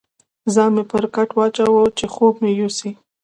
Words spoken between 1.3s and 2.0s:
واچاوه،